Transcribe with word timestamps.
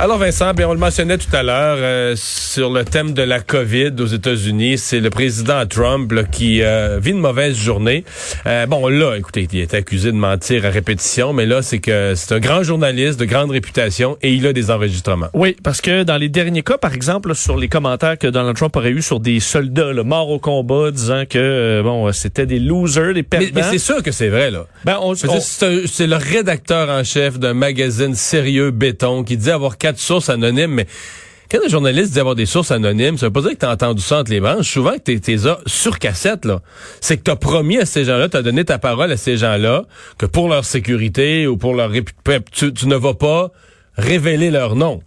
Alors 0.00 0.18
Vincent, 0.18 0.54
bien, 0.54 0.68
on 0.68 0.72
le 0.72 0.78
mentionnait 0.78 1.18
tout 1.18 1.34
à 1.34 1.42
l'heure 1.42 1.78
euh, 1.80 2.14
sur 2.14 2.70
le 2.70 2.84
thème 2.84 3.14
de 3.14 3.22
la 3.22 3.40
COVID 3.40 3.94
aux 3.98 4.06
États-Unis, 4.06 4.78
c'est 4.78 5.00
le 5.00 5.10
président 5.10 5.66
Trump 5.66 6.12
là, 6.12 6.22
qui 6.22 6.62
euh, 6.62 7.00
vit 7.02 7.10
une 7.10 7.18
mauvaise 7.18 7.56
journée. 7.56 8.04
Euh, 8.46 8.66
bon, 8.66 8.86
là, 8.86 9.16
écoutez, 9.16 9.48
il 9.52 9.58
est 9.58 9.74
accusé 9.74 10.12
de 10.12 10.16
mentir 10.16 10.64
à 10.64 10.70
répétition, 10.70 11.32
mais 11.32 11.46
là, 11.46 11.62
c'est 11.62 11.80
que 11.80 12.14
c'est 12.14 12.32
un 12.32 12.38
grand 12.38 12.62
journaliste 12.62 13.18
de 13.18 13.24
grande 13.24 13.50
réputation 13.50 14.16
et 14.22 14.32
il 14.32 14.46
a 14.46 14.52
des 14.52 14.70
enregistrements. 14.70 15.30
Oui, 15.34 15.56
parce 15.64 15.80
que 15.80 16.04
dans 16.04 16.16
les 16.16 16.28
derniers 16.28 16.62
cas, 16.62 16.78
par 16.78 16.94
exemple, 16.94 17.34
sur 17.34 17.56
les 17.56 17.68
commentaires 17.68 18.18
que 18.18 18.28
Donald 18.28 18.56
Trump 18.56 18.76
aurait 18.76 18.90
eu 18.90 19.02
sur 19.02 19.18
des 19.18 19.40
soldats 19.40 19.92
là, 19.92 20.04
morts 20.04 20.30
au 20.30 20.38
combat, 20.38 20.92
disant 20.92 21.24
que 21.28 21.82
bon, 21.82 22.12
c'était 22.12 22.46
des 22.46 22.60
losers, 22.60 23.14
des 23.14 23.24
perdants. 23.24 23.46
Mais, 23.52 23.62
mais 23.62 23.68
c'est 23.68 23.78
sûr 23.78 24.00
que 24.04 24.12
c'est 24.12 24.28
vrai 24.28 24.52
là. 24.52 24.66
Ben, 24.84 24.98
on, 25.02 25.10
on... 25.10 25.40
c'est 25.40 26.06
le 26.06 26.16
rédacteur 26.16 26.88
en 26.88 27.02
chef 27.02 27.40
d'un 27.40 27.54
magazine 27.54 28.14
sérieux 28.14 28.70
béton 28.70 29.24
qui 29.24 29.36
dit 29.36 29.50
avoir 29.50 29.76
quatre 29.88 30.00
sources 30.00 30.28
anonymes, 30.28 30.72
mais 30.72 30.86
quand 31.50 31.60
un 31.64 31.68
journaliste 31.68 32.12
dit 32.12 32.20
avoir 32.20 32.34
des 32.34 32.44
sources 32.44 32.70
anonymes, 32.70 33.16
ça 33.16 33.26
veut 33.26 33.32
pas 33.32 33.40
dire 33.40 33.52
que 33.52 33.56
t'as 33.56 33.72
entendu 33.72 34.02
ça 34.02 34.18
entre 34.18 34.30
les 34.30 34.40
branches. 34.40 34.70
Souvent 34.70 34.92
que 34.92 34.98
t'es, 34.98 35.18
t'es 35.18 35.36
sur 35.64 35.98
cassette, 35.98 36.44
là. 36.44 36.60
C'est 37.00 37.16
que 37.16 37.22
t'as 37.22 37.36
promis 37.36 37.78
à 37.78 37.86
ces 37.86 38.04
gens-là, 38.04 38.28
t'as 38.28 38.42
donné 38.42 38.66
ta 38.66 38.78
parole 38.78 39.10
à 39.10 39.16
ces 39.16 39.38
gens-là, 39.38 39.84
que 40.18 40.26
pour 40.26 40.50
leur 40.50 40.66
sécurité 40.66 41.46
ou 41.46 41.56
pour 41.56 41.74
leur 41.74 41.90
réputation, 41.90 42.44
tu, 42.52 42.72
tu 42.74 42.86
ne 42.86 42.96
vas 42.96 43.14
pas 43.14 43.50
révéler 43.96 44.50
leur 44.50 44.76
nom. 44.76 45.02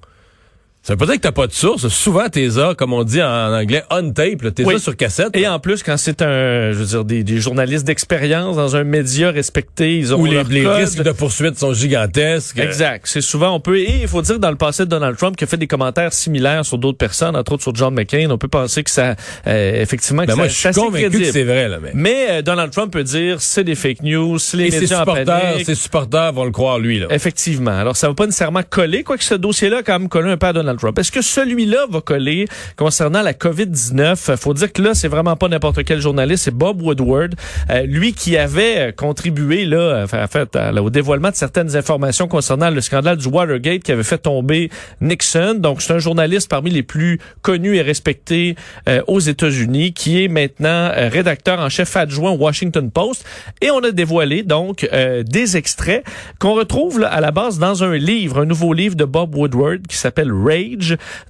Ça 0.83 0.93
veut 0.93 0.97
pas 0.97 1.05
dire 1.05 1.15
que 1.15 1.19
t'as 1.19 1.31
pas 1.31 1.45
de 1.45 1.51
source. 1.51 1.87
Souvent, 1.89 2.27
t'es 2.27 2.47
là, 2.47 2.73
comme 2.73 2.91
on 2.91 3.03
dit 3.03 3.21
en 3.21 3.53
anglais, 3.53 3.83
on 3.91 4.11
tape, 4.11 4.51
t'es 4.55 4.65
oui. 4.65 4.79
sur 4.79 4.97
cassette. 4.97 5.35
Et 5.35 5.47
en 5.47 5.59
plus, 5.59 5.83
quand 5.83 5.95
c'est 5.95 6.23
un, 6.23 6.71
je 6.71 6.77
veux 6.77 6.85
dire, 6.85 7.05
des, 7.05 7.23
des 7.23 7.37
journalistes 7.39 7.85
d'expérience 7.85 8.55
dans 8.55 8.75
un 8.75 8.83
média 8.83 9.29
respecté, 9.29 9.99
ils 9.99 10.11
ont 10.11 10.19
Où 10.19 10.25
les, 10.25 10.43
les 10.45 10.67
risques 10.67 11.03
de 11.03 11.11
poursuite 11.11 11.59
sont 11.59 11.73
gigantesques. 11.73 12.57
Exact. 12.57 13.03
C'est 13.05 13.21
souvent, 13.21 13.53
on 13.53 13.59
peut, 13.59 13.77
et 13.77 14.01
il 14.01 14.07
faut 14.07 14.23
dire 14.23 14.39
dans 14.39 14.49
le 14.49 14.55
passé 14.55 14.85
de 14.85 14.89
Donald 14.89 15.15
Trump 15.17 15.37
qui 15.37 15.43
a 15.43 15.47
fait 15.47 15.57
des 15.57 15.67
commentaires 15.67 16.13
similaires 16.13 16.65
sur 16.65 16.79
d'autres 16.79 16.97
personnes, 16.97 17.35
entre 17.35 17.51
autres 17.51 17.63
sur 17.63 17.75
John 17.75 17.93
McCain, 17.93 18.31
on 18.31 18.39
peut 18.39 18.47
penser 18.47 18.83
que 18.83 18.89
ça, 18.89 19.15
euh, 19.45 19.81
effectivement, 19.81 20.23
que 20.23 20.29
ben 20.29 20.33
ça, 20.33 20.37
moi, 20.37 20.47
je 20.47 20.53
suis 20.53 20.71
convaincu 20.71 21.11
que 21.11 21.31
c'est 21.31 21.43
vrai, 21.43 21.69
là, 21.69 21.77
mais. 21.79 21.91
Mais 21.93 22.25
euh, 22.29 22.41
Donald 22.41 22.71
Trump 22.71 22.91
peut 22.91 23.03
dire, 23.03 23.39
c'est 23.39 23.63
des 23.63 23.75
fake 23.75 24.01
news, 24.01 24.39
les 24.55 24.63
et 24.63 24.71
médias 24.71 24.79
ses 24.79 24.87
supporters, 24.87 25.57
ses 25.63 25.75
supporters 25.75 26.33
vont 26.33 26.45
le 26.45 26.51
croire, 26.51 26.79
lui, 26.79 26.97
là. 26.97 27.05
Effectivement. 27.11 27.77
Alors, 27.77 27.95
ça 27.95 28.07
va 28.07 28.15
pas 28.15 28.25
nécessairement 28.25 28.63
coller, 28.67 29.03
quoique 29.03 29.23
ce 29.23 29.35
dossier-là 29.35 29.83
quand 29.85 29.99
même 29.99 30.09
collé 30.09 30.31
un 30.31 30.37
peu 30.37 30.47
à 30.47 30.53
Donald 30.53 30.70
Trump. 30.77 30.97
Est-ce 30.99 31.11
que 31.11 31.21
celui 31.21 31.51
celui-là 31.51 31.85
va 31.89 32.01
coller 32.01 32.45
concernant 32.77 33.21
la 33.21 33.33
COVID-19? 33.33 34.37
Faut 34.37 34.53
dire 34.53 34.71
que 34.71 34.81
là, 34.81 34.93
c'est 34.93 35.07
vraiment 35.07 35.35
pas 35.35 35.47
n'importe 35.47 35.83
quel 35.83 35.99
journaliste, 35.99 36.45
c'est 36.45 36.55
Bob 36.55 36.81
Woodward, 36.81 37.35
euh, 37.69 37.81
lui 37.83 38.13
qui 38.13 38.37
avait 38.37 38.93
contribué 38.95 39.65
là, 39.65 40.05
en 40.05 40.27
fait, 40.27 40.57
au 40.79 40.89
dévoilement 40.89 41.29
de 41.29 41.35
certaines 41.35 41.75
informations 41.75 42.27
concernant 42.27 42.69
le 42.69 42.81
scandale 42.81 43.17
du 43.17 43.27
Watergate 43.27 43.83
qui 43.83 43.91
avait 43.91 44.03
fait 44.03 44.17
tomber 44.19 44.69
Nixon. 45.01 45.55
Donc, 45.55 45.81
c'est 45.81 45.93
un 45.93 45.99
journaliste 45.99 46.49
parmi 46.49 46.69
les 46.69 46.83
plus 46.83 47.19
connus 47.41 47.75
et 47.75 47.81
respectés 47.81 48.55
euh, 48.87 49.01
aux 49.07 49.19
États-Unis, 49.19 49.93
qui 49.93 50.23
est 50.23 50.27
maintenant 50.27 50.91
euh, 50.95 51.09
rédacteur 51.11 51.59
en 51.59 51.69
chef 51.69 51.95
adjoint 51.97 52.31
au 52.31 52.37
Washington 52.37 52.89
Post. 52.91 53.25
Et 53.61 53.71
on 53.71 53.79
a 53.79 53.91
dévoilé 53.91 54.43
donc 54.43 54.87
euh, 54.93 55.23
des 55.23 55.57
extraits 55.57 56.03
qu'on 56.39 56.53
retrouve 56.53 56.99
là, 56.99 57.07
à 57.07 57.21
la 57.21 57.31
base 57.31 57.59
dans 57.59 57.83
un 57.83 57.95
livre, 57.95 58.41
un 58.41 58.45
nouveau 58.45 58.73
livre 58.73 58.95
de 58.95 59.05
Bob 59.05 59.35
Woodward 59.35 59.87
qui 59.87 59.97
s'appelle 59.97 60.31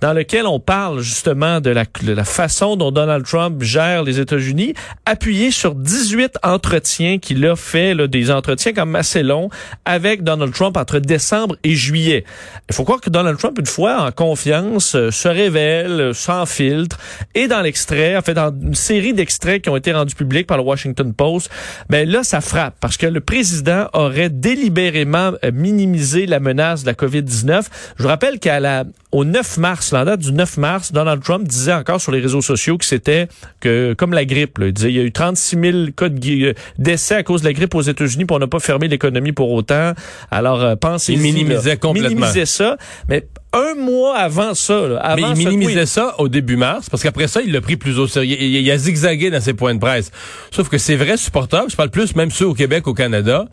Dans 0.01 0.13
lequel 0.13 0.45
on 0.45 0.59
parle 0.59 1.01
justement 1.01 1.61
de 1.61 1.69
la, 1.69 1.85
façon 2.23 2.75
dont 2.75 2.91
Donald 2.91 3.25
Trump 3.25 3.61
gère 3.61 4.03
les 4.03 4.19
États-Unis, 4.19 4.73
appuyé 5.05 5.51
sur 5.51 5.75
18 5.75 6.37
entretiens 6.43 7.17
qu'il 7.17 7.45
a 7.45 7.55
fait, 7.55 7.95
des 8.07 8.31
entretiens 8.31 8.73
comme 8.73 8.95
assez 8.95 9.23
longs, 9.23 9.49
avec 9.85 10.23
Donald 10.23 10.53
Trump 10.53 10.77
entre 10.77 10.99
décembre 10.99 11.55
et 11.63 11.75
juillet. 11.75 12.23
Il 12.69 12.75
faut 12.75 12.83
croire 12.83 13.01
que 13.01 13.09
Donald 13.09 13.37
Trump, 13.37 13.57
une 13.59 13.65
fois 13.65 14.03
en 14.03 14.11
confiance, 14.11 14.95
euh, 14.95 15.11
se 15.11 15.27
révèle 15.27 15.99
euh, 15.99 16.13
sans 16.13 16.45
filtre, 16.45 16.97
et 17.35 17.47
dans 17.47 17.61
l'extrait, 17.61 18.15
en 18.15 18.21
fait, 18.21 18.33
dans 18.33 18.51
une 18.51 18.75
série 18.75 19.13
d'extraits 19.13 19.61
qui 19.61 19.69
ont 19.69 19.77
été 19.77 19.91
rendus 19.91 20.15
publics 20.15 20.47
par 20.47 20.57
le 20.57 20.63
Washington 20.63 21.13
Post, 21.13 21.49
ben 21.89 22.07
là, 22.07 22.23
ça 22.23 22.41
frappe, 22.41 22.75
parce 22.79 22.97
que 22.97 23.07
le 23.07 23.19
président 23.19 23.87
aurait 23.93 24.29
délibérément 24.29 25.31
euh, 25.43 25.51
minimisé 25.53 26.25
la 26.25 26.39
menace 26.39 26.83
de 26.83 26.87
la 26.87 26.93
COVID-19. 26.93 27.65
Je 27.97 28.03
vous 28.03 28.09
rappelle 28.09 28.39
qu'à 28.39 28.59
la, 28.59 28.85
au 29.11 29.20
9 29.23 29.57
mars, 29.57 29.91
la 29.91 30.05
date 30.05 30.19
du 30.19 30.31
9 30.31 30.57
mars, 30.57 30.91
Donald 30.91 31.23
Trump 31.23 31.47
disait 31.47 31.73
encore 31.73 32.01
sur 32.01 32.11
les 32.11 32.19
réseaux 32.19 32.41
sociaux 32.41 32.77
que 32.77 32.85
c'était 32.85 33.27
que 33.59 33.93
comme 33.93 34.13
la 34.13 34.25
grippe. 34.25 34.57
Là. 34.57 34.67
Il 34.67 34.73
disait 34.73 34.89
il 34.89 34.95
y 34.95 34.99
a 34.99 35.03
eu 35.03 35.11
36 35.11 35.57
000 35.61 35.77
cas 35.95 36.09
de 36.09 36.55
décès 36.77 37.15
à 37.15 37.23
cause 37.23 37.41
de 37.41 37.47
la 37.47 37.53
grippe 37.53 37.75
aux 37.75 37.81
États-Unis, 37.81 38.25
pour 38.25 38.37
on 38.37 38.39
n'a 38.39 38.47
pas 38.47 38.59
fermé 38.59 38.87
l'économie 38.87 39.31
pour 39.31 39.51
autant. 39.51 39.93
Alors 40.29 40.61
euh, 40.61 40.75
pensez 40.75 41.13
Il 41.13 41.19
minimisait 41.19 41.77
complètement. 41.77 42.09
Minimisait 42.09 42.45
ça, 42.45 42.77
mais 43.07 43.27
un 43.53 43.75
mois 43.75 44.17
avant 44.17 44.53
ça. 44.53 44.87
Là, 44.87 44.97
avant 44.99 45.29
mais 45.33 45.41
il 45.41 45.49
minimisait 45.49 45.85
ça 45.85 46.15
au 46.19 46.27
début 46.27 46.55
mars, 46.55 46.89
parce 46.89 47.03
qu'après 47.03 47.27
ça, 47.27 47.41
il 47.41 47.51
l'a 47.51 47.61
pris 47.61 47.77
plus 47.77 47.99
au 47.99 48.07
sérieux. 48.07 48.37
Il, 48.39 48.55
il, 48.55 48.71
a 48.71 48.77
zigzagué 48.77 49.29
dans 49.29 49.41
ses 49.41 49.53
points 49.53 49.73
de 49.73 49.79
presse. 49.79 50.11
Sauf 50.51 50.69
que 50.69 50.77
c'est 50.77 50.95
vrai 50.95 51.17
supporters, 51.17 51.69
je 51.69 51.75
parle 51.75 51.89
plus 51.89 52.15
même 52.15 52.31
ceux 52.31 52.47
au 52.47 52.53
Québec, 52.53 52.87
au 52.87 52.93
Canada, 52.93 53.45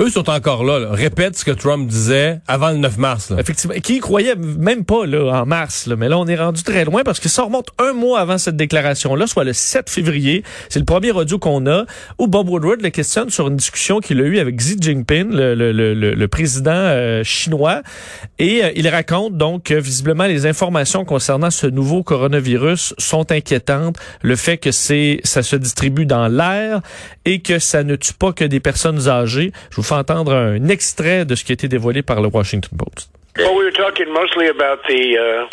eux 0.00 0.08
sont 0.08 0.30
encore 0.30 0.64
là, 0.64 0.78
là, 0.78 0.88
répètent 0.92 1.36
ce 1.36 1.44
que 1.44 1.50
Trump 1.50 1.86
disait 1.86 2.40
avant 2.46 2.70
le 2.70 2.78
9 2.78 2.96
mars. 2.96 3.30
Là. 3.30 3.36
Effectivement. 3.38 3.74
Qui 3.82 4.00
croyait 4.00 4.34
même 4.34 4.84
pas 4.84 5.04
là, 5.04 5.42
en 5.42 5.46
mars. 5.46 5.86
Là. 5.86 5.96
Mais 5.96 6.08
là, 6.08 6.18
on 6.18 6.26
est 6.26 6.36
rendu 6.36 6.62
très 6.62 6.84
loin 6.84 7.02
parce 7.04 7.20
que 7.20 7.28
ça 7.28 7.42
remonte 7.42 7.68
un 7.78 7.92
mois 7.92 8.20
avant 8.20 8.38
cette 8.38 8.56
déclaration-là, 8.56 9.26
soit 9.26 9.44
le 9.44 9.52
7 9.52 9.90
février. 9.90 10.42
C'est 10.70 10.78
le 10.78 10.86
premier 10.86 11.10
audio 11.10 11.38
qu'on 11.38 11.66
a 11.66 11.84
où 12.18 12.28
Bob 12.28 12.48
Woodward 12.48 12.80
le 12.80 12.88
questionne 12.88 13.28
sur 13.30 13.48
une 13.48 13.56
discussion 13.56 14.00
qu'il 14.00 14.20
a 14.20 14.24
eue 14.24 14.38
avec 14.38 14.56
Xi 14.56 14.76
Jinping, 14.80 15.30
le, 15.30 15.54
le, 15.54 15.72
le, 15.72 15.94
le 15.94 16.28
président 16.28 16.70
euh, 16.72 17.22
chinois. 17.22 17.82
Et 18.38 18.64
euh, 18.64 18.70
il 18.76 18.88
raconte 18.88 19.36
donc 19.36 19.64
que 19.64 19.74
visiblement 19.74 20.24
les 20.24 20.46
informations 20.46 21.04
concernant 21.04 21.50
ce 21.50 21.66
nouveau 21.66 22.02
coronavirus 22.02 22.94
sont 22.96 23.30
inquiétantes. 23.30 23.96
Le 24.22 24.36
fait 24.36 24.56
que 24.56 24.72
c'est 24.72 25.20
ça 25.24 25.42
se 25.42 25.56
distribue 25.56 26.06
dans 26.06 26.28
l'air 26.28 26.80
et 27.26 27.40
que 27.42 27.58
ça 27.58 27.84
ne 27.84 27.96
tue 27.96 28.14
pas 28.14 28.32
que 28.32 28.44
des 28.44 28.60
personnes 28.60 29.08
âgées. 29.08 29.52
Fais 29.90 29.96
entendre 29.96 30.32
un 30.32 30.68
extrait 30.68 31.24
de 31.24 31.34
ce 31.34 31.44
qui 31.44 31.52
a 31.52 31.54
été 31.54 31.66
dévoilé 31.68 32.02
par 32.02 32.20
le 32.20 32.28
Washington 32.32 32.70
Post. 32.78 33.10
Well, 33.36 33.54
we 33.56 33.64
were 33.64 33.72
talking 33.72 34.12
mostly 34.12 34.48
about 34.48 34.82
the 34.86 35.16
uh, 35.18 35.48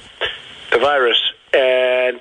the 0.71 0.79
virus, 0.79 1.19
and 1.53 2.19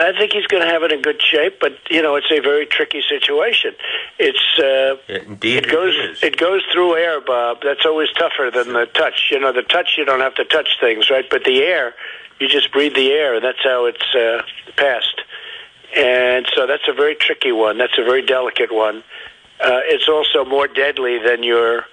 I 0.00 0.12
think 0.18 0.32
he's 0.32 0.46
going 0.46 0.62
to 0.62 0.68
have 0.68 0.82
it 0.82 0.92
in 0.92 1.02
good 1.02 1.20
shape. 1.20 1.60
But 1.60 1.72
you 1.90 2.02
know, 2.02 2.16
it's 2.16 2.30
a 2.30 2.40
very 2.40 2.66
tricky 2.66 3.02
situation. 3.08 3.74
It's 4.18 4.46
uh, 4.58 4.96
Indeed 5.08 5.66
it 5.66 5.70
goes 5.70 5.94
it, 5.96 6.34
it 6.34 6.36
goes 6.36 6.62
through 6.72 6.96
air, 6.96 7.20
Bob. 7.20 7.58
That's 7.62 7.84
always 7.86 8.08
tougher 8.12 8.50
than 8.50 8.72
the 8.72 8.86
touch. 8.86 9.28
You 9.30 9.38
know, 9.38 9.52
the 9.52 9.62
touch 9.62 9.94
you 9.98 10.04
don't 10.04 10.20
have 10.20 10.34
to 10.36 10.44
touch 10.44 10.78
things, 10.80 11.10
right? 11.10 11.28
But 11.28 11.44
the 11.44 11.62
air, 11.62 11.94
you 12.40 12.48
just 12.48 12.72
breathe 12.72 12.94
the 12.94 13.10
air, 13.12 13.34
and 13.34 13.44
that's 13.44 13.62
how 13.62 13.86
it's 13.86 14.14
uh, 14.14 14.42
passed. 14.76 15.20
And 15.94 16.46
so 16.54 16.66
that's 16.66 16.88
a 16.88 16.92
very 16.92 17.14
tricky 17.14 17.52
one. 17.52 17.78
That's 17.78 17.98
a 17.98 18.04
very 18.04 18.22
delicate 18.22 18.72
one. 18.72 19.04
Uh, 19.64 19.80
it's 19.88 20.08
also 20.08 20.44
more 20.44 20.66
deadly 20.66 21.18
than 21.18 21.42
your, 21.44 21.84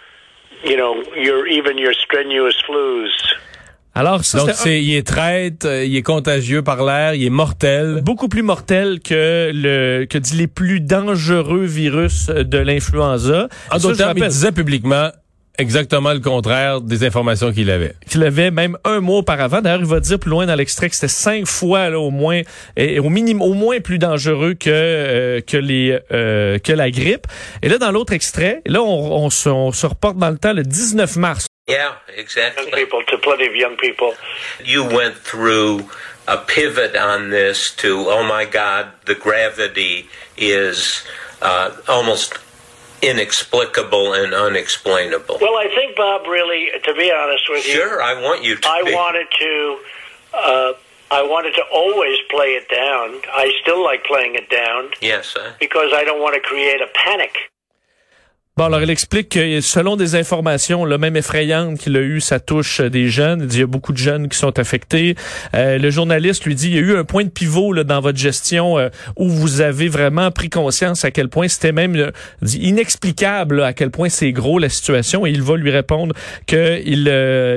you 0.63 0.75
know, 0.75 1.03
your 1.15 1.47
even 1.47 1.77
your 1.77 1.93
strenuous 1.93 2.55
flus. 2.65 3.11
Alors, 3.95 4.23
ça, 4.23 4.39
Donc, 4.39 4.51
c'est, 4.53 4.81
il 4.81 4.95
est 4.95 5.05
traite, 5.05 5.65
euh, 5.65 5.83
il 5.83 5.95
est 5.97 6.03
contagieux 6.03 6.61
par 6.61 6.85
l'air, 6.85 7.15
il 7.15 7.25
est 7.25 7.29
mortel. 7.29 8.01
Beaucoup 8.03 8.29
plus 8.29 8.43
mortel 8.43 8.99
que 9.01 9.51
le 9.53 10.05
que 10.05 10.17
dit 10.17 10.37
les 10.37 10.47
plus 10.47 10.79
dangereux 10.79 11.65
virus 11.65 12.27
de 12.27 12.57
l'influenza. 12.59 13.49
En 13.71 13.77
d'autres 13.77 13.97
termes, 13.97 14.17
il 14.17 14.27
disait 14.27 14.51
publiquement 14.51 15.09
exactement 15.59 16.13
le 16.13 16.19
contraire 16.19 16.81
des 16.81 17.03
informations 17.03 17.51
qu'il 17.51 17.69
avait. 17.69 17.93
Qu'il 18.09 18.23
avait 18.23 18.51
même 18.51 18.77
un 18.83 18.99
mois 18.99 19.19
auparavant. 19.19 19.61
D'ailleurs, 19.61 19.81
il 19.81 19.85
va 19.85 19.99
dire 19.99 20.19
plus 20.19 20.31
loin 20.31 20.45
dans 20.45 20.55
l'extrait 20.55 20.89
que 20.89 20.95
c'était 20.95 21.07
cinq 21.07 21.45
fois 21.45 21.89
là, 21.89 21.99
au 21.99 22.09
moins, 22.09 22.41
et 22.75 22.99
au 22.99 23.09
minimum, 23.09 23.41
au 23.41 23.53
moins 23.53 23.79
plus 23.79 23.99
dangereux 23.99 24.53
que 24.53 24.69
euh, 24.69 25.41
que 25.41 25.57
les 25.57 25.99
euh, 26.11 26.57
que 26.59 26.73
la 26.73 26.89
grippe. 26.89 27.27
Et 27.61 27.69
là, 27.69 27.77
dans 27.77 27.91
l'autre 27.91 28.13
extrait, 28.13 28.61
là, 28.65 28.81
on, 28.81 29.25
on, 29.25 29.29
se, 29.29 29.49
on 29.49 29.71
se 29.71 29.85
reporte 29.85 30.17
dans 30.17 30.29
le 30.29 30.37
temps 30.37 30.53
le 30.53 30.63
19 30.63 31.15
mars. 31.17 31.45
Yeah, 31.67 31.93
exactly. 32.17 32.65
Young 32.65 32.73
people 32.73 33.03
to 33.05 33.17
plenty 33.19 33.45
of 33.47 33.55
young 33.55 33.77
people. 33.77 34.13
You 34.65 34.83
went 34.83 35.15
through 35.23 35.85
a 36.27 36.37
pivot 36.37 36.95
on 36.95 37.29
this 37.29 37.71
to, 37.77 38.07
oh 38.07 38.23
my 38.23 38.45
God, 38.45 38.87
the 39.05 39.13
gravity 39.13 40.07
is 40.35 41.03
uh, 41.41 41.71
almost 41.87 42.33
inexplicable 43.01 44.13
and 44.13 44.33
unexplainable. 44.33 45.37
Well, 45.41 45.57
I 45.57 45.67
think 45.75 45.95
Bob 45.95 46.27
really, 46.27 46.69
to 46.83 46.93
be 46.93 47.11
honest 47.11 47.43
with 47.49 47.65
you, 47.67 47.73
Sure, 47.73 48.01
I 48.01 48.21
want 48.21 48.43
you 48.43 48.55
to. 48.55 48.67
I 48.69 48.83
be. 48.83 48.93
wanted 48.93 49.27
to. 49.39 49.79
Uh, 50.33 50.73
I 51.11 51.23
wanted 51.23 51.53
to 51.55 51.63
always 51.73 52.19
play 52.29 52.49
it 52.49 52.69
down. 52.69 53.19
I 53.33 53.51
still 53.63 53.83
like 53.83 54.03
playing 54.03 54.35
it 54.35 54.47
down 54.49 54.91
Yes, 55.01 55.35
uh, 55.35 55.53
because 55.59 55.91
I 55.93 56.03
don't 56.03 56.21
want 56.21 56.35
to 56.35 56.41
create 56.41 56.81
a 56.81 56.87
panic. 56.93 57.35
Bon, 58.59 58.65
alors 58.65 58.81
il 58.81 58.89
explique 58.89 59.29
que 59.29 59.61
selon 59.61 59.95
des 59.95 60.15
informations, 60.15 60.83
le 60.83 60.97
même 60.97 61.15
effrayantes 61.15 61.79
qu'il 61.79 61.95
a 61.95 62.01
eu, 62.01 62.19
ça 62.19 62.41
touche 62.41 62.81
des 62.81 63.07
jeunes. 63.07 63.43
Il 63.43 63.47
dit 63.47 63.55
il 63.55 63.59
y 63.61 63.63
a 63.63 63.67
beaucoup 63.67 63.93
de 63.93 63.97
jeunes 63.97 64.27
qui 64.27 64.37
sont 64.37 64.59
affectés. 64.59 65.15
Euh, 65.53 65.77
le 65.77 65.89
journaliste 65.89 66.43
lui 66.43 66.55
dit 66.55 66.67
il 66.67 66.73
y 66.73 66.77
a 66.77 66.81
eu 66.81 66.97
un 66.97 67.05
point 67.05 67.23
de 67.23 67.29
pivot 67.29 67.71
là, 67.71 67.85
dans 67.85 68.01
votre 68.01 68.17
gestion 68.17 68.77
euh, 68.77 68.89
où 69.15 69.29
vous 69.29 69.61
avez 69.61 69.87
vraiment 69.87 70.29
pris 70.31 70.49
conscience 70.49 71.05
à 71.05 71.11
quel 71.11 71.29
point 71.29 71.47
c'était 71.47 71.71
même 71.71 71.95
euh, 71.95 72.11
inexplicable 72.43 73.63
à 73.63 73.71
quel 73.71 73.91
point 73.91 74.09
c'est 74.09 74.33
gros 74.33 74.59
la 74.59 74.67
situation. 74.67 75.25
Et 75.25 75.29
il 75.29 75.41
va 75.41 75.55
lui 75.55 75.71
répondre 75.71 76.13
que 76.45 76.81
il 76.85 77.07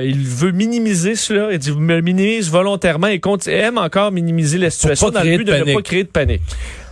il 0.09 0.25
veut 0.25 0.53
minimiser 0.53 1.15
cela. 1.15 1.49
Il 1.51 1.59
dit 1.59 1.71
vous 1.71 1.81
me 1.81 1.99
minimise 1.99 2.49
volontairement 2.49 3.07
et 3.07 3.19
compte, 3.19 3.45
aime 3.49 3.77
encore 3.77 4.13
minimiser 4.13 4.57
la 4.57 4.69
situation 4.69 5.09
dans 5.09 5.21
le 5.21 5.35
but 5.35 5.43
de, 5.43 5.51
de 5.51 5.69
ne 5.69 5.73
pas 5.73 5.81
créer 5.81 6.03
de 6.05 6.07
panique. 6.07 6.43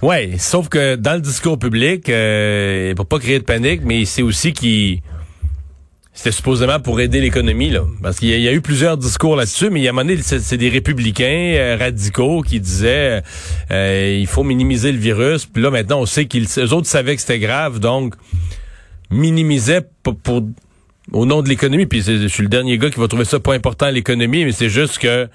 Ouais, 0.01 0.31
sauf 0.39 0.67
que 0.67 0.95
dans 0.95 1.13
le 1.13 1.21
discours 1.21 1.59
public, 1.59 2.09
euh, 2.09 2.95
pour 2.95 3.05
pas 3.05 3.19
créer 3.19 3.37
de 3.39 3.43
panique, 3.43 3.81
mais 3.83 4.05
c'est 4.05 4.23
aussi 4.23 4.51
qui 4.51 5.01
c'était 6.13 6.31
supposément 6.31 6.79
pour 6.79 6.99
aider 6.99 7.21
l'économie, 7.21 7.69
là. 7.69 7.83
Parce 8.03 8.19
qu'il 8.19 8.29
y, 8.29 8.47
a 8.47 8.51
eu 8.51 8.61
plusieurs 8.61 8.97
discours 8.97 9.35
là-dessus, 9.35 9.69
mais 9.69 9.79
il 9.79 9.83
y 9.83 9.87
a 9.87 9.91
un 9.91 9.93
moment 9.93 10.07
donné, 10.07 10.21
c'est 10.21 10.57
des 10.57 10.69
républicains 10.69 11.53
euh, 11.55 11.77
radicaux 11.79 12.41
qui 12.41 12.59
disaient 12.59 13.23
euh, 13.71 14.17
il 14.19 14.27
faut 14.27 14.43
minimiser 14.43 14.91
le 14.91 14.97
virus. 14.97 15.45
Puis 15.45 15.63
là, 15.63 15.71
maintenant, 15.71 16.01
on 16.01 16.05
sait 16.05 16.25
qu'ils 16.25 16.47
autres 16.73 16.87
savaient 16.87 17.15
que 17.15 17.21
c'était 17.21 17.39
grave, 17.39 17.79
donc 17.79 18.15
minimisaient 19.09 19.81
pour, 20.03 20.43
au 21.13 21.25
nom 21.25 21.41
de 21.41 21.49
l'économie. 21.49 21.85
Puis 21.85 22.01
je 22.01 22.27
suis 22.27 22.43
le 22.43 22.49
dernier 22.49 22.77
gars 22.77 22.89
qui 22.89 22.99
va 22.99 23.07
trouver 23.07 23.25
ça 23.25 23.39
pas 23.39 23.53
important 23.53 23.89
l'économie, 23.89 24.45
mais 24.45 24.51
c'est 24.51 24.69
juste 24.69 24.97
que 24.97 25.29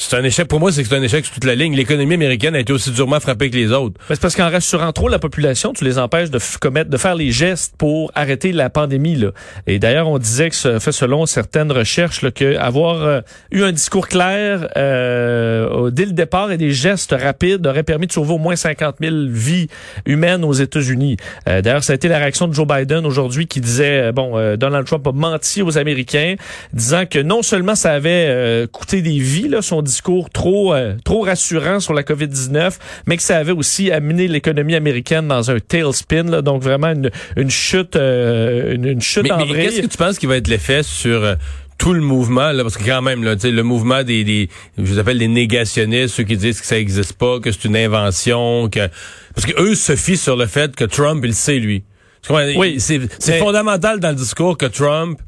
c'est 0.00 0.16
un 0.16 0.22
échec. 0.22 0.46
Pour 0.46 0.60
moi, 0.60 0.70
c'est 0.70 0.84
que 0.84 0.88
c'est 0.88 0.96
un 0.96 1.02
échec 1.02 1.24
sur 1.24 1.34
toute 1.34 1.44
la 1.44 1.56
ligne. 1.56 1.74
L'économie 1.74 2.14
américaine 2.14 2.54
a 2.54 2.60
été 2.60 2.72
aussi 2.72 2.92
durement 2.92 3.18
frappée 3.18 3.50
que 3.50 3.56
les 3.56 3.72
autres. 3.72 4.00
C'est 4.08 4.20
parce 4.20 4.36
qu'en 4.36 4.48
rassurant 4.48 4.92
trop 4.92 5.08
la 5.08 5.18
population, 5.18 5.72
tu 5.72 5.82
les 5.82 5.98
empêches 5.98 6.30
de 6.30 6.38
commettre, 6.60 6.88
de 6.88 6.96
faire 6.96 7.16
les 7.16 7.32
gestes 7.32 7.74
pour 7.76 8.12
arrêter 8.14 8.52
la 8.52 8.70
pandémie. 8.70 9.16
Là. 9.16 9.32
Et 9.66 9.80
d'ailleurs, 9.80 10.06
on 10.08 10.18
disait 10.18 10.50
que 10.50 10.54
ça 10.54 10.78
fait 10.78 10.92
selon 10.92 11.26
certaines 11.26 11.72
recherches 11.72 12.22
là, 12.22 12.30
que 12.30 12.56
avoir 12.58 13.02
euh, 13.02 13.20
eu 13.50 13.64
un 13.64 13.72
discours 13.72 14.06
clair 14.06 14.68
euh, 14.76 15.90
dès 15.90 16.04
le 16.04 16.12
départ 16.12 16.52
et 16.52 16.58
des 16.58 16.70
gestes 16.70 17.14
rapides 17.18 17.66
aurait 17.66 17.82
permis 17.82 18.06
de 18.06 18.12
sauver 18.12 18.34
au 18.34 18.38
moins 18.38 18.54
50 18.54 18.96
000 19.00 19.16
vies 19.28 19.66
humaines 20.06 20.44
aux 20.44 20.52
États-Unis. 20.52 21.16
Euh, 21.48 21.60
d'ailleurs, 21.60 21.82
ça 21.82 21.94
a 21.94 21.96
été 21.96 22.06
la 22.06 22.18
réaction 22.18 22.46
de 22.46 22.54
Joe 22.54 22.68
Biden 22.68 23.04
aujourd'hui 23.04 23.48
qui 23.48 23.60
disait 23.60 24.12
bon, 24.12 24.56
Donald 24.56 24.86
Trump 24.86 25.04
a 25.08 25.12
menti 25.12 25.60
aux 25.60 25.76
Américains, 25.76 26.36
disant 26.72 27.04
que 27.04 27.18
non 27.18 27.42
seulement 27.42 27.74
ça 27.74 27.90
avait 27.90 28.68
coûté 28.70 29.02
des 29.02 29.18
vies, 29.18 29.48
là, 29.48 29.60
discours 29.88 30.30
trop 30.30 30.74
euh, 30.74 30.94
trop 31.04 31.22
rassurant 31.22 31.80
sur 31.80 31.94
la 31.94 32.02
COVID-19, 32.02 32.74
mais 33.06 33.16
que 33.16 33.22
ça 33.22 33.38
avait 33.38 33.52
aussi 33.52 33.90
amené 33.90 34.28
l'économie 34.28 34.74
américaine 34.74 35.28
dans 35.28 35.50
un 35.50 35.58
tailspin, 35.58 36.24
là, 36.24 36.42
donc 36.42 36.62
vraiment 36.62 36.88
une, 36.88 37.10
une 37.36 37.50
chute 37.50 37.96
euh, 37.96 38.74
une, 38.74 39.00
chute 39.00 39.30
en 39.30 39.38
mais 39.38 39.64
Qu'est-ce 39.64 39.80
que 39.80 39.86
tu 39.86 39.96
penses 39.96 40.18
qui 40.18 40.26
va 40.26 40.36
être 40.36 40.48
l'effet 40.48 40.82
sur 40.82 41.24
euh, 41.24 41.34
tout 41.78 41.94
le 41.94 42.00
mouvement, 42.00 42.52
là, 42.52 42.62
parce 42.62 42.76
que 42.76 42.84
quand 42.84 43.02
même, 43.02 43.22
là, 43.24 43.34
le 43.42 43.62
mouvement 43.62 44.02
des, 44.02 44.24
des 44.24 44.48
je 44.76 44.82
vous 44.82 44.98
appelle 44.98 45.18
les 45.18 45.28
négationnistes, 45.28 46.14
ceux 46.14 46.24
qui 46.24 46.36
disent 46.36 46.60
que 46.60 46.66
ça 46.66 46.78
existe 46.78 47.14
pas, 47.14 47.40
que 47.40 47.50
c'est 47.52 47.64
une 47.64 47.76
invention, 47.76 48.68
que 48.68 48.88
parce 49.34 49.46
que 49.46 49.60
eux 49.60 49.74
se 49.74 49.96
fient 49.96 50.16
sur 50.16 50.36
le 50.36 50.46
fait 50.46 50.74
que 50.74 50.84
Trump, 50.84 51.24
il 51.24 51.34
sait 51.34 51.58
lui. 51.58 51.84
Oui, 52.30 52.78
c'est 52.78 53.38
fondamental 53.38 54.00
dans 54.00 54.10
le 54.10 54.16
discours 54.16 54.58
que 54.58 54.66
Trump 54.66 55.20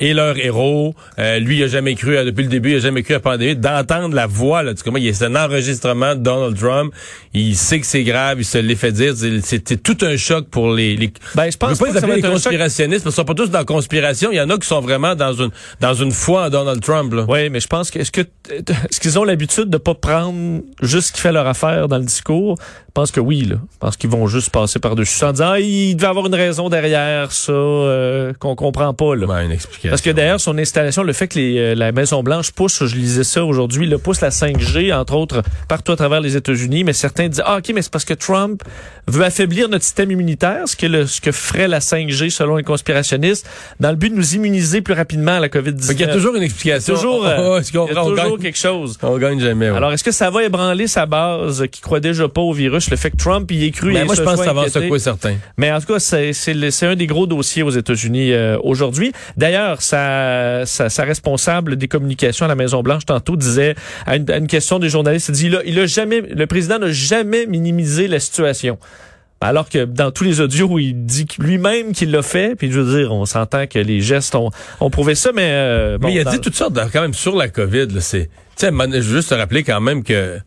et 0.00 0.14
leur 0.14 0.36
héros. 0.38 0.94
Euh, 1.18 1.38
lui, 1.38 1.58
il 1.58 1.64
a 1.64 1.66
jamais 1.68 1.94
cru, 1.94 2.16
depuis 2.24 2.44
le 2.44 2.48
début, 2.48 2.72
il 2.72 2.76
a 2.76 2.80
jamais 2.80 3.02
cru 3.02 3.14
à 3.14 3.16
la 3.18 3.20
pandémie. 3.20 3.56
D'entendre 3.56 4.14
la 4.14 4.26
voix, 4.26 4.62
là, 4.62 4.74
tu 4.74 4.82
comprends, 4.82 5.00
c'est 5.12 5.26
un 5.26 5.36
enregistrement 5.36 6.14
de 6.14 6.20
Donald 6.20 6.58
Trump. 6.58 6.92
Il 7.34 7.54
sait 7.56 7.80
que 7.80 7.86
c'est 7.86 8.02
grave, 8.02 8.38
il 8.40 8.44
se 8.44 8.58
l'est 8.58 8.74
fait 8.74 8.92
dire. 8.92 9.14
C'était 9.42 9.76
tout 9.76 9.98
un 10.02 10.16
choc 10.16 10.48
pour 10.48 10.72
les... 10.72 10.96
les... 10.96 11.12
Ben, 11.34 11.50
je 11.50 11.56
pense 11.56 11.78
pas 11.78 11.92
que 11.92 12.06
les 12.06 12.22
conspirationnistes, 12.22 13.04
parce 13.04 13.14
qu'ils 13.14 13.20
sont 13.20 13.26
pas 13.26 13.34
tous 13.34 13.50
dans 13.50 13.58
la 13.58 13.64
conspiration. 13.64 14.30
Il 14.32 14.36
y 14.36 14.40
en 14.40 14.50
a 14.50 14.58
qui 14.58 14.66
sont 14.66 14.80
vraiment 14.80 15.14
dans 15.14 15.32
une 15.32 15.50
dans 15.80 15.94
une 15.94 16.12
foi 16.12 16.46
en 16.46 16.50
Donald 16.50 16.82
Trump. 16.82 17.12
Là. 17.12 17.24
Oui, 17.28 17.50
mais 17.50 17.60
je 17.60 17.66
pense 17.66 17.90
que 17.90 17.98
est-ce 17.98 18.10
que 18.10 18.22
est-ce 18.50 19.00
qu'ils 19.00 19.18
ont 19.18 19.24
l'habitude 19.24 19.70
de 19.70 19.78
pas 19.78 19.94
prendre 19.94 20.62
juste 20.82 21.08
ce 21.08 21.12
qui 21.12 21.20
fait 21.20 21.32
leur 21.32 21.46
affaire 21.46 21.88
dans 21.88 21.98
le 21.98 22.04
discours? 22.04 22.56
Je 22.88 22.92
pense 22.92 23.12
que 23.12 23.20
oui, 23.20 23.42
là. 23.42 23.56
Je 23.72 23.78
pense 23.78 23.96
qu'ils 23.96 24.10
vont 24.10 24.26
juste 24.26 24.50
passer 24.50 24.80
par-dessus 24.80 25.16
ça 25.16 25.28
en 25.28 25.32
disant 25.32 25.50
ah, 25.52 25.60
il 25.60 25.94
devait 25.94 26.08
avoir 26.08 26.26
une 26.26 26.34
raison 26.34 26.68
derrière 26.68 27.30
ça 27.30 27.52
euh, 27.52 28.32
qu'on 28.38 28.56
comprend 28.56 28.92
pas. 28.94 29.14
Là. 29.14 29.26
Ben, 29.26 29.42
une 29.42 29.52
explication. 29.52 29.89
Parce 29.90 30.02
que 30.02 30.10
d'ailleurs, 30.10 30.40
son 30.40 30.56
installation, 30.58 31.02
le 31.02 31.12
fait 31.12 31.28
que 31.28 31.38
les, 31.38 31.58
euh, 31.58 31.74
la 31.74 31.92
Maison-Blanche 31.92 32.52
pousse, 32.52 32.84
je 32.84 32.96
lisais 32.96 33.24
ça 33.24 33.44
aujourd'hui, 33.44 33.86
le 33.86 33.98
pousse 33.98 34.20
la 34.20 34.30
5G, 34.30 34.92
entre 34.94 35.14
autres, 35.14 35.42
partout 35.68 35.92
à 35.92 35.96
travers 35.96 36.20
les 36.20 36.36
États-Unis, 36.36 36.84
mais 36.84 36.92
certains 36.92 37.28
disent 37.28 37.42
Ah, 37.44 37.58
OK, 37.58 37.72
mais 37.74 37.82
c'est 37.82 37.92
parce 37.92 38.04
que 38.04 38.14
Trump 38.14 38.62
veut 39.06 39.24
affaiblir 39.24 39.68
notre 39.68 39.84
système 39.84 40.10
immunitaire, 40.10 40.66
ce 40.66 40.76
que, 40.76 40.86
le, 40.86 41.06
ce 41.06 41.20
que 41.20 41.32
ferait 41.32 41.68
la 41.68 41.80
5G 41.80 42.30
selon 42.30 42.56
les 42.56 42.62
conspirationnistes, 42.62 43.48
dans 43.80 43.90
le 43.90 43.96
but 43.96 44.10
de 44.10 44.16
nous 44.16 44.34
immuniser 44.34 44.80
plus 44.80 44.94
rapidement 44.94 45.32
à 45.32 45.40
la 45.40 45.48
COVID-19. 45.48 45.92
Il 45.92 46.00
y 46.00 46.04
a 46.04 46.08
toujours 46.08 46.36
une 46.36 46.42
explication. 46.42 46.94
Toujours, 46.94 47.26
euh, 47.26 47.60
il 47.68 47.74
y 47.74 47.78
a 47.78 48.04
toujours 48.04 48.38
quelque 48.38 48.58
chose. 48.58 48.98
On 49.02 49.18
gagne 49.18 49.40
jamais. 49.40 49.68
Alors, 49.68 49.92
est-ce 49.92 50.04
que 50.04 50.12
ça 50.12 50.30
va 50.30 50.44
ébranler 50.44 50.86
sa 50.86 51.06
base 51.06 51.66
qui 51.70 51.80
croit 51.80 52.00
déjà 52.00 52.28
pas 52.28 52.40
au 52.40 52.52
virus? 52.52 52.90
le 52.90 52.96
fait 52.96 53.10
que 53.10 53.16
Trump 53.16 53.50
y 53.50 53.66
est 53.66 53.70
cru. 53.70 53.92
Mais 53.92 54.04
moi, 54.04 54.14
je 54.14 54.22
pense 54.22 54.38
que 54.38 54.44
ça 54.44 54.52
va 54.52 54.68
secouer 54.68 54.98
certains. 54.98 55.36
Mais 55.56 55.72
en 55.72 55.80
tout 55.80 55.86
cas, 55.86 55.98
c'est 56.00 56.86
un 56.86 56.96
des 56.96 57.06
gros 57.06 57.26
dossiers 57.26 57.62
aux 57.62 57.70
États-Unis 57.70 58.32
euh, 58.32 58.58
aujourd'hui. 58.62 59.12
D'ailleurs, 59.36 59.79
sa, 59.82 60.64
sa, 60.66 61.04
responsable 61.04 61.76
des 61.76 61.88
communications 61.88 62.44
à 62.44 62.48
la 62.48 62.54
Maison 62.54 62.82
Blanche 62.82 63.06
tantôt 63.06 63.36
disait 63.36 63.74
à 64.06 64.16
une, 64.16 64.46
question 64.46 64.78
des 64.78 64.88
journalistes, 64.88 65.28
il 65.28 65.34
dit 65.34 65.46
il 65.46 65.56
a, 65.56 65.64
il 65.64 65.78
a 65.78 65.86
jamais, 65.86 66.20
le 66.20 66.46
président 66.46 66.78
n'a 66.78 66.92
jamais 66.92 67.46
minimisé 67.46 68.08
la 68.08 68.20
situation. 68.20 68.78
Alors 69.42 69.70
que 69.70 69.86
dans 69.86 70.10
tous 70.10 70.24
les 70.24 70.42
audios, 70.42 70.78
il 70.78 71.06
dit 71.06 71.26
lui-même 71.38 71.92
qu'il 71.92 72.10
l'a 72.10 72.22
fait, 72.22 72.56
puis 72.56 72.70
je 72.70 72.78
veux 72.78 73.00
dire, 73.00 73.12
on 73.12 73.24
s'entend 73.24 73.66
que 73.66 73.78
les 73.78 74.02
gestes 74.02 74.34
ont, 74.34 74.50
ont 74.80 74.90
prouvé 74.90 75.14
ça, 75.14 75.32
mais... 75.34 75.48
Euh, 75.52 75.98
mais 75.98 76.12
il 76.12 76.20
a 76.20 76.30
dit 76.30 76.40
toutes 76.40 76.54
sortes, 76.54 76.78
quand 76.92 77.00
même, 77.00 77.14
sur 77.14 77.34
la 77.34 77.48
COVID, 77.48 77.88
c'est... 78.00 78.28
Tu 78.58 78.66
sais, 78.66 78.70
je 78.70 78.86
veux 78.86 79.16
juste 79.16 79.30
te 79.30 79.34
rappeler 79.34 79.62
quand 79.62 79.80
même 79.80 80.04
que 80.04 80.38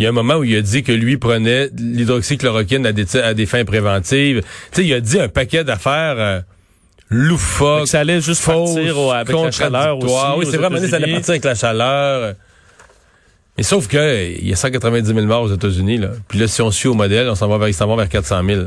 il 0.00 0.04
y 0.04 0.06
a 0.06 0.08
un 0.08 0.12
moment 0.12 0.36
où 0.36 0.44
il 0.44 0.56
a 0.56 0.62
dit 0.62 0.82
que 0.82 0.92
lui 0.92 1.18
prenait 1.18 1.68
l'hydroxychloroquine 1.76 2.86
à 2.86 2.92
des, 2.92 3.16
à 3.18 3.34
des 3.34 3.44
fins 3.44 3.66
préventives. 3.66 4.40
Tu 4.40 4.46
sais, 4.72 4.86
il 4.86 4.94
a 4.94 5.00
dit 5.00 5.20
un 5.20 5.28
paquet 5.28 5.62
d'affaires 5.62 6.16
euh, 6.18 6.40
loufoques. 7.10 7.88
ça 7.88 8.00
allait 8.00 8.20
juste 8.20 8.44
partir 8.44 9.12
avec 9.12 9.36
la 9.36 9.50
chaleur 9.50 9.98
aussi. 9.98 10.14
Oui, 10.38 10.46
c'est 10.50 10.56
vrai, 10.56 10.88
ça 10.88 10.96
allait 10.96 11.12
partir 11.12 11.30
avec 11.30 11.44
la 11.44 11.54
chaleur. 11.54 12.34
Mais 13.56 13.64
sauf 13.64 13.88
que 13.88 14.38
il 14.38 14.48
y 14.48 14.52
a 14.52 14.56
190 14.56 15.06
000 15.06 15.26
morts 15.26 15.42
aux 15.42 15.52
États-Unis. 15.52 15.98
Là. 15.98 16.08
Puis 16.28 16.38
là, 16.38 16.48
si 16.48 16.62
on 16.62 16.70
suit 16.70 16.88
au 16.88 16.94
modèle, 16.94 17.28
on 17.28 17.34
s'en 17.34 17.48
va 17.48 17.58
vers, 17.58 17.86
va 17.86 17.96
vers 17.96 18.08
400 18.08 18.42
000. 18.46 18.62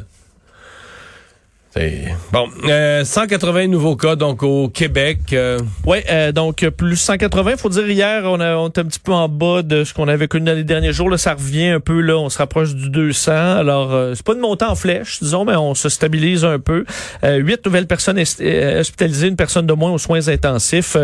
Bon, 2.32 2.50
euh, 2.66 3.04
180 3.04 3.68
nouveaux 3.68 3.96
cas 3.96 4.16
donc 4.16 4.44
au 4.44 4.70
Québec. 4.70 5.20
Euh... 5.34 5.58
Oui, 5.86 6.00
euh, 6.10 6.32
donc 6.32 6.68
plus 6.70 6.98
180. 6.98 7.58
Faut 7.58 7.70
dire 7.70 7.90
hier, 7.90 8.24
on, 8.26 8.40
a, 8.40 8.56
on 8.56 8.66
un 8.66 8.70
petit 8.70 9.00
peu 9.00 9.12
en 9.12 9.28
bas 9.28 9.64
de 9.64 9.84
ce 9.84 9.94
qu'on 9.94 10.08
avait 10.08 10.28
connu 10.28 10.46
dans 10.46 10.54
les 10.54 10.64
derniers 10.64 10.94
jours. 10.94 11.10
Là, 11.10 11.18
ça 11.18 11.34
revient 11.34 11.70
un 11.70 11.80
peu 11.80 12.00
là, 12.00 12.18
on 12.18 12.30
se 12.30 12.38
rapproche 12.38 12.76
du 12.76 12.90
200. 12.92 13.32
Alors 13.32 13.92
euh, 13.92 14.14
c'est 14.14 14.26
pas 14.26 14.36
de 14.36 14.40
montant 14.40 14.70
en 14.70 14.76
flèche, 14.76 15.20
disons, 15.22 15.46
mais 15.46 15.56
on 15.56 15.74
se 15.74 15.90
stabilise 15.90 16.46
un 16.46 16.60
peu. 16.60 16.86
Euh, 17.24 17.38
huit 17.38 17.66
nouvelles 17.66 17.88
personnes 17.88 18.20
hospitalisées, 18.20 19.28
une 19.28 19.36
personne 19.36 19.66
de 19.66 19.74
moins 19.74 19.92
aux 19.92 19.98
soins 19.98 20.28
intensifs, 20.28 20.96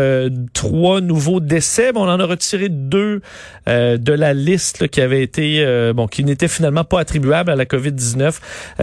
trois 0.52 1.00
nouveaux 1.00 1.40
décès. 1.40 1.92
Bon, 1.92 2.04
on 2.04 2.10
en 2.10 2.20
a 2.20 2.26
retiré 2.26 2.68
deux 2.68 3.22
de 3.66 4.12
la 4.12 4.34
liste 4.34 4.88
qui 4.88 5.00
avait 5.00 5.22
été 5.22 5.64
bon, 5.94 6.06
qui 6.06 6.24
n'était 6.24 6.48
finalement 6.48 6.84
pas 6.84 7.00
attribuable 7.00 7.50
à 7.50 7.56
la 7.56 7.66
COVID 7.66 7.92
19 7.92 8.40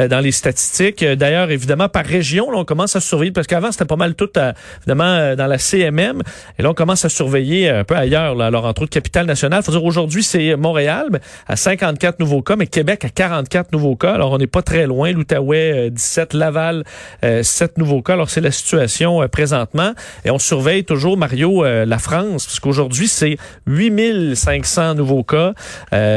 dans 0.10 0.20
les 0.20 0.32
statistiques. 0.32 1.04
D'ailleurs, 1.04 1.50
évidemment 1.52 1.77
par 1.86 2.06
région. 2.06 2.52
Là, 2.52 2.58
on 2.58 2.66
commence 2.66 2.96
à 2.96 3.00
surveiller 3.00 3.32
parce 3.32 3.48
qu'avant 3.48 3.72
c'était 3.72 3.86
pas 3.86 3.96
mal 3.96 4.16
tout 4.16 4.30
à, 4.36 4.54
évidemment 4.80 5.04
euh, 5.04 5.36
dans 5.36 5.48
la 5.48 5.58
CMM 5.58 6.22
et 6.58 6.64
là 6.64 6.72
on 6.72 6.74
commence 6.74 7.06
à 7.06 7.10
surveiller 7.10 7.70
un 7.70 7.84
peu 7.84 7.96
ailleurs. 7.96 8.36
Là. 8.36 8.48
Alors 8.48 8.66
entre 8.66 8.84
autres 8.84 8.92
capitale 8.92 9.26
nationale, 9.26 9.64
faut 9.64 9.72
dire 9.72 9.84
aujourd'hui 9.84 10.24
c'est 10.24 10.56
Montréal 10.56 11.22
à 11.48 11.56
54 11.56 12.20
nouveaux 12.20 12.42
cas, 12.42 12.56
mais 12.56 12.68
Québec 12.68 13.06
à 13.06 13.10
44 13.10 13.72
nouveaux 13.72 13.96
cas. 13.96 14.14
Alors 14.14 14.32
on 14.32 14.38
n'est 14.38 14.48
pas 14.48 14.62
très 14.62 14.88
loin. 14.88 15.12
L'Outaouais 15.12 15.90
17, 15.92 16.34
euh, 16.34 16.38
Laval 16.38 16.84
7 17.22 17.24
euh, 17.24 17.68
nouveaux 17.78 18.02
cas. 18.02 18.14
Alors 18.14 18.30
c'est 18.30 18.42
la 18.42 18.52
situation 18.52 19.26
présentement 19.32 19.94
et 20.26 20.32
on 20.32 20.40
surveille 20.40 20.84
toujours 20.84 21.18
Mario 21.18 21.64
la 21.64 22.00
France 22.00 22.46
parce 22.46 22.60
qu'aujourd'hui 22.60 23.08
c'est 23.08 23.38
8500 23.68 24.96
nouveaux 24.96 25.24
cas. 25.24 25.54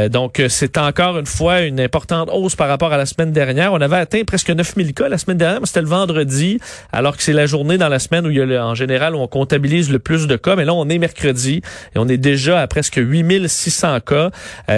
donc 0.09 0.43
c'est 0.49 0.79
encore 0.79 1.19
une 1.19 1.27
fois 1.27 1.61
une 1.61 1.81
importante 1.81 2.31
hausse 2.33 2.57
par 2.57 2.69
rapport 2.69 2.93
à 2.93 2.97
la 2.97 3.07
semaine 3.07 3.33
dernière. 3.33 3.73
On 3.73 3.81
avait 3.81 3.97
atteint 3.97 4.23
presque 4.25 4.51
9000 4.51 4.95
cas 4.95 5.09
la 5.09 5.19
semaine 5.19 5.37
dernière 5.37 5.50
c'était 5.65 5.81
le 5.81 5.87
vendredi, 5.87 6.59
alors 6.93 7.17
que 7.17 7.23
c'est 7.23 7.33
la 7.33 7.47
journée 7.47 7.79
dans 7.79 7.89
la 7.89 7.99
semaine 7.99 8.27
où 8.27 8.31
il 8.31 8.37
y 8.37 8.57
a 8.57 8.67
en 8.67 8.75
général 8.75 9.15
où 9.15 9.19
on 9.19 9.29
comptabilise 9.29 9.91
le 9.91 9.99
plus 9.99 10.27
de 10.27 10.37
cas. 10.37 10.57
Mais 10.57 10.65
là, 10.65 10.75
on 10.75 10.89
est 10.89 10.99
mercredi 10.99 11.63
et 11.95 11.99
on 11.99 12.09
est 12.09 12.19
déjà 12.19 12.61
à 12.61 12.67
presque 12.67 12.97
8600 12.97 14.01
cas, 14.01 14.31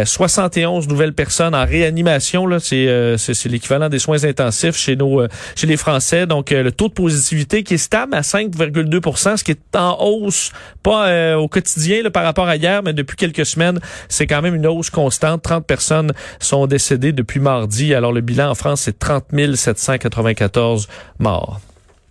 71 0.05 0.85
euh, 0.85 0.89
nouvelles 0.89 1.13
personnes 1.13 1.55
en 1.55 1.65
réanimation. 1.65 2.47
Là, 2.47 2.59
c'est 2.61 2.89
euh, 2.89 3.17
c'est 3.17 3.49
l'équivalent 3.49 3.89
des 3.89 3.99
soins 3.99 4.25
intensifs 4.25 4.77
chez 4.77 4.97
nos 4.97 5.23
euh, 5.23 5.29
chez 5.57 5.67
les 5.67 5.77
Français. 5.77 6.27
Donc 6.27 6.51
le 6.51 6.71
taux 6.73 6.89
de 6.89 6.95
positivité 6.95 7.63
qui 7.63 7.75
est 7.75 7.79
stable 7.79 8.15
à 8.15 8.21
5,2% 8.21 9.37
ce 9.37 9.45
qui 9.45 9.53
est 9.53 9.77
en 9.77 9.97
hausse, 10.01 10.53
pas 10.83 11.37
au 11.37 11.49
quotidien 11.49 12.03
là, 12.03 12.11
par 12.11 12.25
rapport 12.25 12.49
à 12.49 12.57
hier, 12.57 12.83
mais 12.83 12.93
depuis 12.93 13.17
quelques 13.17 13.47
semaines, 13.47 13.81
c'est 14.09 14.27
quand 14.27 14.43
même 14.43 14.55
une 14.55 14.67
hausse 14.67 14.91
constante. 14.91 15.43
30 15.43 15.67
personnes 15.67 16.13
sont 16.39 16.67
décédées 16.67 17.13
depuis 17.13 17.41
mardi. 17.41 17.95
Alors 17.95 18.13
le 18.13 18.21
bilan 18.21 18.51
en 18.51 18.55
France, 18.55 18.83
c'est 18.83 18.99
30 18.99 19.25
794 19.55 20.62
14 20.63 20.87
morts. 21.19 21.72